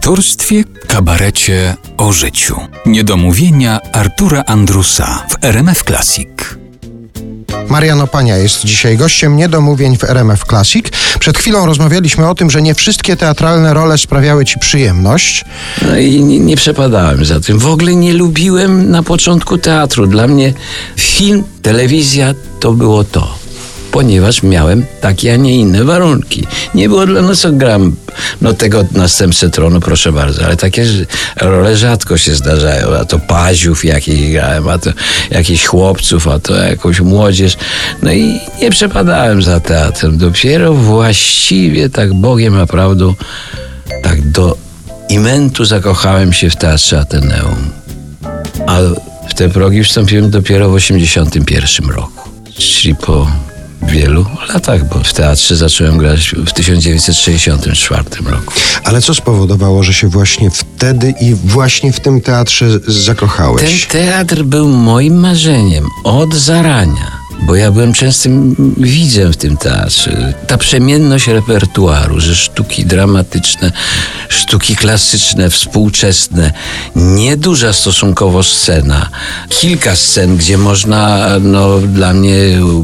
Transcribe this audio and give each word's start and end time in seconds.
aktorstwie, 0.00 0.64
kabarecie, 0.86 1.76
o 1.96 2.12
życiu. 2.12 2.56
Niedomówienia 2.86 3.80
Artura 3.92 4.44
Andrusa 4.46 5.26
w 5.28 5.44
RMF 5.44 5.82
Classic. 5.84 6.28
Mariano 7.68 8.06
Pania 8.06 8.36
jest 8.36 8.64
dzisiaj 8.64 8.96
gościem 8.96 9.36
niedomówień 9.36 9.96
w 9.96 10.04
RMF 10.04 10.44
Classic. 10.44 10.86
Przed 11.18 11.38
chwilą 11.38 11.66
rozmawialiśmy 11.66 12.28
o 12.28 12.34
tym, 12.34 12.50
że 12.50 12.62
nie 12.62 12.74
wszystkie 12.74 13.16
teatralne 13.16 13.74
role 13.74 13.98
sprawiały 13.98 14.44
ci 14.44 14.58
przyjemność. 14.58 15.44
No 15.82 15.98
i 15.98 16.24
nie, 16.24 16.38
nie 16.38 16.56
przepadałem 16.56 17.24
za 17.24 17.40
tym. 17.40 17.58
W 17.58 17.66
ogóle 17.66 17.94
nie 17.94 18.14
lubiłem 18.14 18.90
na 18.90 19.02
początku 19.02 19.58
teatru. 19.58 20.06
Dla 20.06 20.26
mnie 20.26 20.52
film, 20.96 21.44
telewizja 21.62 22.34
to 22.60 22.72
było 22.72 23.04
to 23.04 23.40
ponieważ 23.90 24.42
miałem 24.42 24.84
takie, 25.00 25.34
a 25.34 25.36
nie 25.36 25.56
inne 25.56 25.84
warunki. 25.84 26.46
Nie 26.74 26.88
było 26.88 27.06
dla 27.06 27.22
nas 27.22 27.46
gram, 27.52 27.96
no 28.40 28.52
tego 28.52 28.84
następcę 28.92 29.50
tronu, 29.50 29.80
proszę 29.80 30.12
bardzo, 30.12 30.44
ale 30.44 30.56
takie 30.56 30.84
role 31.40 31.76
rzadko 31.76 32.18
się 32.18 32.34
zdarzają, 32.34 32.94
a 32.94 33.04
to 33.04 33.18
paziów 33.18 33.84
jakichś 33.84 34.32
grałem, 34.32 34.68
a 34.68 34.78
to 34.78 34.90
jakichś 35.30 35.66
chłopców, 35.66 36.28
a 36.28 36.38
to 36.38 36.54
jakąś 36.54 37.00
młodzież. 37.00 37.56
No 38.02 38.12
i 38.12 38.40
nie 38.62 38.70
przepadałem 38.70 39.42
za 39.42 39.60
teatrem. 39.60 40.18
Dopiero 40.18 40.74
właściwie 40.74 41.88
tak 41.88 42.14
Bogiem 42.14 42.56
naprawdę 42.56 43.14
tak 44.02 44.30
do 44.30 44.56
imentu 45.08 45.64
zakochałem 45.64 46.32
się 46.32 46.50
w 46.50 46.56
teatrze 46.56 47.00
Ateneum. 47.00 47.70
A 48.66 48.78
w 49.28 49.34
te 49.34 49.48
progi 49.48 49.84
wstąpiłem 49.84 50.30
dopiero 50.30 50.70
w 50.70 50.74
81 50.74 51.90
roku, 51.90 52.30
czyli 52.58 52.94
po 52.94 53.26
wielu 53.90 54.26
latach, 54.48 54.88
bo 54.88 55.02
w 55.04 55.12
teatrze 55.12 55.56
zacząłem 55.56 55.98
grać 55.98 56.34
w 56.46 56.52
1964 56.52 58.04
roku. 58.24 58.54
Ale 58.84 59.00
co 59.02 59.14
spowodowało, 59.14 59.82
że 59.82 59.94
się 59.94 60.08
właśnie 60.08 60.50
wtedy 60.50 61.14
i 61.20 61.34
właśnie 61.34 61.92
w 61.92 62.00
tym 62.00 62.20
teatrze 62.20 62.66
zakochałeś? 62.86 63.86
Ten 63.86 64.02
teatr 64.02 64.42
był 64.42 64.68
moim 64.68 65.20
marzeniem 65.20 65.86
od 66.04 66.34
zarania 66.34 67.19
bo 67.42 67.54
ja 67.54 67.70
byłem 67.70 67.92
częstym 67.92 68.56
widzem 68.76 69.32
w 69.32 69.36
tym 69.36 69.56
teatrze. 69.56 70.34
Ta 70.46 70.58
przemienność 70.58 71.26
repertuaru, 71.26 72.20
że 72.20 72.36
sztuki 72.36 72.86
dramatyczne, 72.86 73.72
sztuki 74.28 74.76
klasyczne, 74.76 75.50
współczesne, 75.50 76.52
nieduża 76.96 77.72
stosunkowo 77.72 78.42
scena, 78.42 79.08
kilka 79.48 79.96
scen, 79.96 80.36
gdzie 80.36 80.58
można, 80.58 81.28
no 81.40 81.78
dla 81.78 82.12
mnie 82.12 82.34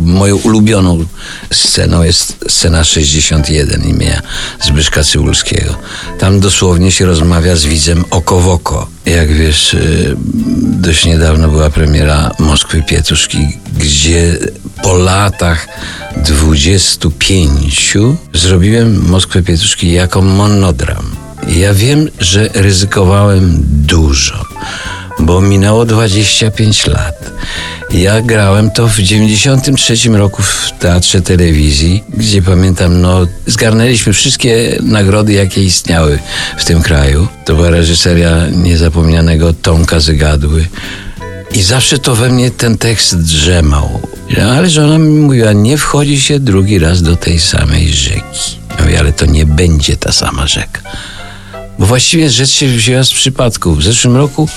moją 0.00 0.36
ulubioną 0.36 1.04
sceną 1.52 2.02
jest 2.02 2.44
scena 2.48 2.84
61 2.84 3.84
imienia 3.84 4.22
Zbyszka 4.62 5.04
Cybulskiego. 5.04 5.74
Tam 6.18 6.40
dosłownie 6.40 6.92
się 6.92 7.06
rozmawia 7.06 7.56
z 7.56 7.64
widzem 7.64 8.04
oko 8.10 8.40
w 8.40 8.48
oko. 8.48 8.95
Jak 9.06 9.32
wiesz, 9.32 9.74
y, 9.74 10.16
dość 10.62 11.04
niedawno 11.04 11.48
była 11.48 11.70
premiera 11.70 12.30
Moskwy 12.38 12.82
Pietuszki, 12.82 13.38
gdzie 13.78 14.38
po 14.82 14.96
latach 14.98 15.68
25 16.16 17.96
zrobiłem 18.34 19.08
Moskwę 19.08 19.42
Pietuszki 19.42 19.92
jako 19.92 20.22
monodram. 20.22 21.16
Ja 21.48 21.74
wiem, 21.74 22.08
że 22.20 22.48
ryzykowałem 22.54 23.58
dużo, 23.62 24.44
bo 25.18 25.40
minęło 25.40 25.84
25 25.84 26.86
lat. 26.86 27.30
Ja 27.90 28.22
grałem 28.22 28.70
to 28.70 28.88
w 28.88 28.98
93 28.98 30.08
roku 30.08 30.42
w 30.42 30.70
Teatrze 30.78 31.20
Telewizji, 31.20 32.04
gdzie 32.08 32.42
pamiętam, 32.42 33.00
no, 33.00 33.26
zgarnęliśmy 33.46 34.12
wszystkie 34.12 34.78
nagrody, 34.82 35.32
jakie 35.32 35.64
istniały 35.64 36.18
w 36.58 36.64
tym 36.64 36.82
kraju. 36.82 37.28
To 37.44 37.54
była 37.54 37.70
reżyseria 37.70 38.46
niezapomnianego 38.46 39.54
Tomka 39.54 40.00
Zygadły. 40.00 40.66
I 41.52 41.62
zawsze 41.62 41.98
to 41.98 42.14
we 42.14 42.28
mnie 42.28 42.50
ten 42.50 42.78
tekst 42.78 43.22
drzemał. 43.22 44.00
Ale 44.56 44.70
żona 44.70 44.98
mi 44.98 45.08
mówiła, 45.08 45.52
nie 45.52 45.78
wchodzi 45.78 46.20
się 46.20 46.40
drugi 46.40 46.78
raz 46.78 47.02
do 47.02 47.16
tej 47.16 47.40
samej 47.40 47.88
rzeki. 47.88 48.58
Ja 48.78 48.84
mówię, 48.84 48.98
ale 49.00 49.12
to 49.12 49.26
nie 49.26 49.46
będzie 49.46 49.96
ta 49.96 50.12
sama 50.12 50.46
rzeka. 50.46 50.80
Bo 51.78 51.86
właściwie 51.86 52.30
rzecz 52.30 52.50
się 52.50 52.68
wzięła 52.68 53.04
z 53.04 53.10
przypadku. 53.10 53.74
W 53.74 53.82
zeszłym 53.82 54.16
roku 54.16 54.48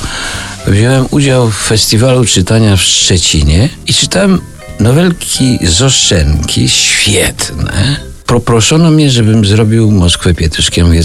wziąłem 0.68 1.06
udział 1.12 1.50
w 1.50 1.56
festiwalu 1.56 2.26
czytania 2.26 2.76
w 2.76 2.82
Szczecinie 2.82 3.70
i 3.88 3.94
czytałem 3.94 4.42
nowelki 4.80 5.60
z 5.64 5.82
Oszczenki, 5.82 6.70
świetne. 6.70 7.96
Poproszono 8.26 8.92
mnie, 8.92 9.10
żebym 9.10 9.46
zrobił 9.46 9.92
Moskwę 9.92 10.34
Pietuszkiem. 10.34 10.88
Mówię, 10.88 11.02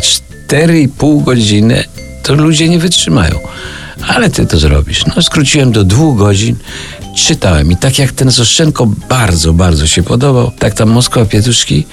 4,5 0.49 1.25
godziny 1.25 1.85
to 2.23 2.35
ludzie 2.35 2.69
nie 2.69 2.79
wytrzymają. 2.79 3.39
Ale 4.09 4.31
ty 4.31 4.47
to 4.47 4.59
zrobisz. 4.59 5.05
No, 5.07 5.23
skróciłem 5.23 5.73
do 5.73 5.85
dwóch 5.85 6.19
godzin, 6.19 6.57
czytałem 7.17 7.73
i 7.73 7.77
tak 7.77 7.99
jak 7.99 8.13
ten 8.13 8.31
z 8.31 8.41
Oszczenko 8.41 8.87
bardzo, 9.09 9.53
bardzo 9.53 9.87
się 9.87 10.03
podobał, 10.03 10.53
tak 10.59 10.75
ta 10.75 10.87
Moskwa 10.87 11.25
Pietuszki 11.25 11.85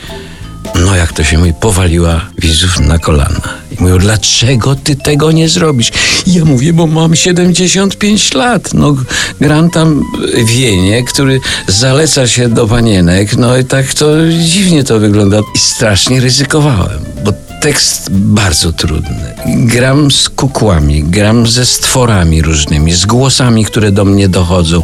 no 0.76 0.96
jak 0.96 1.14
to 1.14 1.24
się 1.24 1.38
mówi, 1.38 1.54
powaliła 1.54 2.22
widzów 2.38 2.80
na 2.80 3.00
kolana. 3.00 3.61
Mówią, 3.82 3.98
dlaczego 3.98 4.76
ty 4.76 4.96
tego 4.96 5.32
nie 5.32 5.50
zrobisz? 5.50 5.92
I 6.26 6.34
ja 6.34 6.46
mówię, 6.46 6.74
bo 6.74 6.88
mam 6.88 7.16
75 7.16 8.34
lat. 8.34 8.74
No, 8.74 8.96
gram 9.40 9.70
tam 9.70 10.04
wienie, 10.46 11.04
który 11.04 11.40
zaleca 11.68 12.28
się 12.28 12.50
do 12.50 12.68
panienek. 12.68 13.38
No 13.38 13.58
i 13.58 13.66
tak 13.66 13.94
to 13.94 14.08
dziwnie 14.46 14.84
to 14.84 15.00
wygląda. 15.00 15.40
I 15.56 15.58
strasznie 15.58 16.20
ryzykowałem, 16.20 17.00
bo 17.26 17.34
tekst 17.62 18.10
bardzo 18.12 18.74
trudny. 18.74 19.34
Gram 19.46 20.12
z 20.12 20.30
kukłami, 20.30 21.04
gram 21.04 21.48
ze 21.48 21.66
stworami 21.66 22.42
różnymi, 22.42 22.94
z 22.94 23.06
głosami, 23.06 23.66
które 23.66 23.92
do 23.92 24.06
mnie 24.06 24.30
dochodzą. 24.30 24.84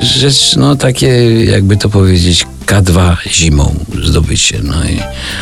Rzecz, 0.00 0.56
no 0.56 0.76
takie, 0.76 1.08
jakby 1.44 1.76
to 1.76 1.88
powiedzieć, 1.88 2.46
K2 2.66 3.16
zimą 3.26 3.74
zdobycie. 4.04 4.60
No 4.62 4.84
i, 4.84 5.00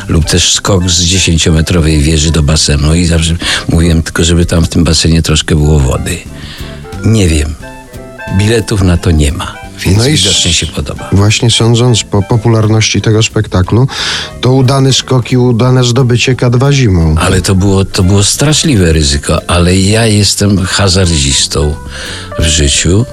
lub 0.09 0.25
też 0.25 0.53
skok 0.53 0.91
z 0.91 1.03
dziesięciometrowej 1.03 1.99
wieży 1.99 2.31
do 2.31 2.43
basenu 2.43 2.95
i 2.95 3.07
zawsze 3.07 3.37
mówiłem 3.69 4.03
tylko, 4.03 4.25
żeby 4.25 4.47
tam 4.47 4.65
w 4.65 4.69
tym 4.69 4.85
basenie 4.85 5.23
troszkę 5.23 5.57
było 5.57 5.79
wody. 5.79 6.19
Nie 7.05 7.29
wiem. 7.29 7.55
Biletów 8.39 8.83
na 8.83 8.97
to 8.97 9.11
nie 9.11 9.33
ma. 9.33 9.59
Więc 9.85 9.99
no 9.99 10.07
i 10.07 10.17
widocznie 10.17 10.53
się 10.53 10.67
podoba. 10.67 11.09
Właśnie 11.13 11.51
sądząc 11.51 12.05
po 12.05 12.23
popularności 12.23 13.01
tego 13.01 13.23
spektaklu, 13.23 13.89
to 14.41 14.53
udany 14.53 14.93
skok 14.93 15.33
i 15.33 15.37
udane 15.37 15.85
zdobycie 15.85 16.35
K2 16.35 16.73
zimą. 16.73 17.15
Ale 17.19 17.43
to 17.43 17.55
było, 17.55 17.85
to 17.85 18.03
było 18.03 18.25
straszliwe 18.25 18.93
ryzyko, 18.93 19.41
ale 19.47 19.77
ja 19.77 20.07
jestem 20.07 20.59
hazardzistą 20.67 21.75
w 22.39 22.45
życiu, 22.45 23.07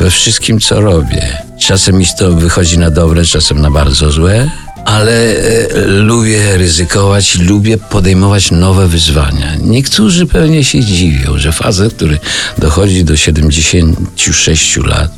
we 0.00 0.10
wszystkim 0.10 0.60
co 0.60 0.80
robię. 0.80 1.36
Czasem 1.60 1.98
mi 1.98 2.06
to 2.18 2.32
wychodzi 2.32 2.78
na 2.78 2.90
dobre, 2.90 3.24
czasem 3.24 3.60
na 3.60 3.70
bardzo 3.70 4.10
złe, 4.10 4.50
ale 4.84 5.12
e, 5.12 5.86
lubię 5.86 6.56
ryzykować, 6.56 7.38
lubię 7.38 7.78
podejmować 7.78 8.50
nowe 8.50 8.88
wyzwania. 8.88 9.56
Niektórzy 9.62 10.26
pewnie 10.26 10.64
się 10.64 10.84
dziwią, 10.84 11.38
że 11.38 11.52
facet, 11.52 11.94
który 11.94 12.18
dochodzi 12.58 13.04
do 13.04 13.16
76 13.16 14.76
lat, 14.76 15.12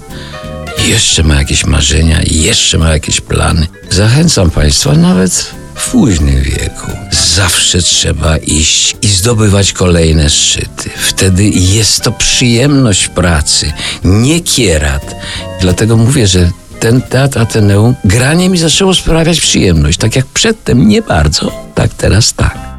jeszcze 0.86 1.22
ma 1.22 1.34
jakieś 1.34 1.66
marzenia, 1.66 2.20
jeszcze 2.30 2.78
ma 2.78 2.92
jakieś 2.92 3.20
plany. 3.20 3.66
Zachęcam 3.90 4.50
Państwa 4.50 4.92
nawet 4.92 5.54
w 5.74 5.90
późnym 5.90 6.42
wieku. 6.42 6.90
Zawsze 7.34 7.82
trzeba 7.82 8.36
iść 8.36 8.96
i 9.02 9.08
zdobywać 9.08 9.72
kolejne 9.72 10.30
szczyty. 10.30 10.90
Wtedy 10.96 11.44
jest 11.48 12.02
to 12.02 12.12
przyjemność 12.12 13.08
pracy, 13.08 13.72
nie 14.04 14.40
kierat. 14.40 15.16
Dlatego 15.60 15.96
mówię, 15.96 16.26
że 16.26 16.50
ten 16.80 17.02
teatr 17.02 17.38
Ateneum, 17.38 17.94
granie 18.04 18.48
mi 18.48 18.58
zaczęło 18.58 18.94
sprawiać 18.94 19.40
przyjemność. 19.40 19.98
Tak 19.98 20.16
jak 20.16 20.26
przedtem 20.26 20.88
nie 20.88 21.02
bardzo, 21.02 21.52
tak 21.74 21.94
teraz 21.94 22.34
tak. 22.34 22.71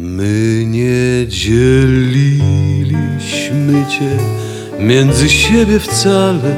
My 0.00 0.64
nie 0.66 1.26
dzieliliśmy 1.28 2.46
cię 3.86 4.16
między 4.80 5.28
siebie 5.28 5.78
wcale, 5.78 6.54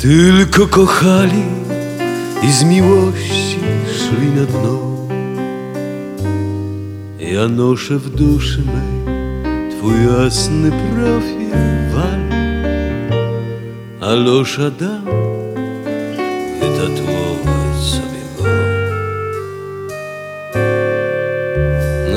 tylko 0.00 0.66
kochali 0.66 1.42
i 2.42 2.52
z 2.52 2.64
miłości 2.64 3.58
szli 3.98 4.26
na 4.36 4.44
dno. 4.44 4.92
Ja 7.18 7.48
noszę 7.48 7.98
w 7.98 8.10
duszy 8.10 8.62
mej 8.66 9.02
twój 9.70 9.94
jasny 10.06 10.70
profil 10.70 11.50
wal, 11.94 12.20
a 14.00 14.14
losza 14.14 14.70
dam 14.70 15.04
wytatuować 16.60 17.11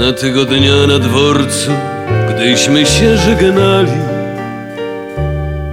Na 0.06 0.14
tego 0.14 0.46
dnia 0.46 0.88
na 0.88 1.00
dworcu, 1.00 1.72
gdyśmy 2.30 2.86
się 2.86 3.18
żegnali, 3.18 3.92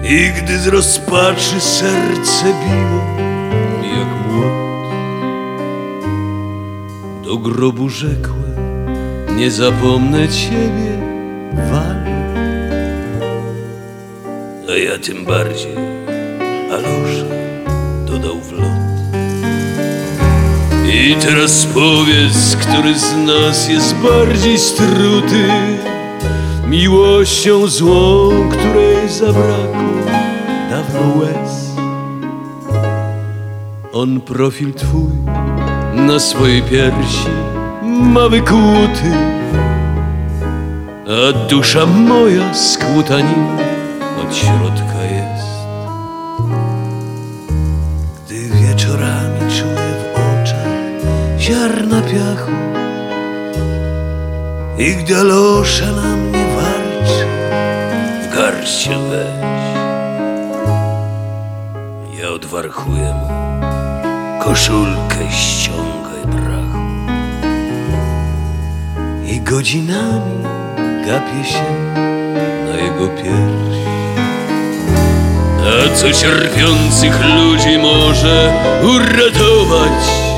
I 0.05 0.32
gdy 0.43 0.58
z 0.58 0.67
rozpaczy 0.67 1.61
serce 1.61 2.44
biło 2.44 3.02
jak 3.96 4.08
młot 4.29 4.93
Do 7.25 7.37
grobu 7.37 7.88
rzekłem 7.88 8.56
Nie 9.37 9.50
zapomnę 9.50 10.29
ciebie, 10.29 10.99
Walu 11.70 12.12
A 14.69 14.76
ja 14.76 14.99
tym 14.99 15.25
bardziej 15.25 15.81
I 20.92 21.16
teraz 21.16 21.66
powiedz, 21.74 22.56
który 22.56 22.98
z 22.98 23.16
nas 23.16 23.68
jest 23.68 23.94
bardziej 23.94 24.58
struty? 24.58 25.48
Miłością 26.68 27.66
złą, 27.66 28.30
której 28.50 29.08
zabrakło 29.08 29.92
dawno 30.70 31.20
łez. 31.20 31.70
On 33.92 34.20
profil 34.20 34.74
twój 34.74 35.12
na 35.94 36.18
swojej 36.18 36.62
piersi 36.62 37.28
ma 37.84 38.28
wykłuty 38.28 39.12
A 41.06 41.48
dusza 41.48 41.86
moja 41.86 42.54
skłuta 42.54 43.20
nim 43.20 43.46
od 44.22 44.36
środka 44.36 45.02
jest 45.02 45.21
ziarna 51.42 52.00
piachu 52.02 52.52
i 54.78 54.96
gdy 54.96 55.16
Alosza 55.16 55.86
na 55.86 56.16
mnie 56.16 56.44
warczy, 56.56 57.26
w 58.22 58.34
garść 58.34 58.80
się 58.82 59.10
weź. 59.10 59.42
Ja 62.20 62.28
odwarchuję 62.28 63.14
mu, 63.14 63.28
koszulkę 64.44 65.30
ściągaj 65.30 66.22
brachu. 66.24 66.82
I 69.26 69.40
godzinami 69.40 70.42
gapię 71.06 71.44
się 71.44 71.64
na 72.68 72.76
jego 72.76 73.08
pierś. 73.08 73.78
A 75.60 75.96
co 75.96 76.12
cierpiących 76.12 77.20
ludzi 77.24 77.78
może 77.78 78.52
uratować? 78.82 80.31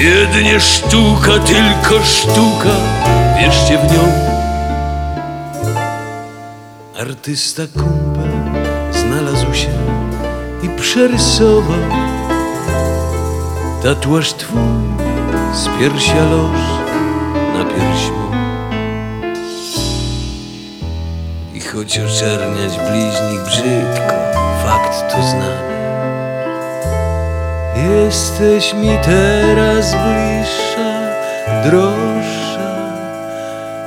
Jedynie 0.00 0.60
sztuka, 0.60 1.38
tylko 1.38 2.04
sztuka, 2.04 2.74
wierzcie 3.38 3.78
w 3.78 3.92
nią. 3.92 4.12
Artysta 7.00 7.62
kumpel 7.72 8.30
znalazł 8.92 9.54
się 9.54 9.68
i 10.62 10.68
przerysował 10.80 11.80
tatuaż 13.82 14.32
twój 14.32 14.60
z 15.54 15.68
piersia 15.78 16.24
loż 16.24 16.60
na 17.54 17.64
pierś 17.64 18.10
mą. 18.10 18.30
I 21.54 21.60
choć 21.60 21.98
oczerniać 21.98 22.72
bliźnik 22.78 23.40
brzydko, 23.46 24.14
fakt 24.64 25.12
to 25.12 25.22
znamy. 25.22 25.79
Jesteś 27.90 28.74
mi 28.74 28.88
teraz 29.04 29.94
bliższa, 29.94 30.90
droższa 31.64 32.76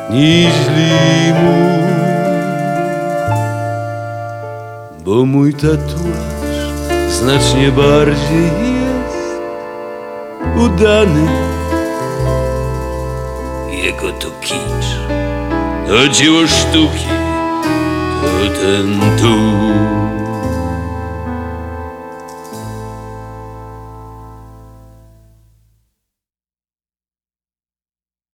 niż 0.10 0.54
limu. 0.78 1.84
Bo 5.06 5.26
mój 5.26 5.54
tatuaż 5.54 6.58
znacznie 7.12 7.72
bardziej 7.72 8.52
jest 8.84 9.28
udany. 10.58 11.28
Jego 13.84 14.12
to 14.12 14.28
kicz, 14.42 14.88
to 15.88 16.08
dzieło 16.10 16.48
sztuki, 16.48 17.08
to 18.22 18.62
ten 18.62 19.00
tu. 19.22 20.23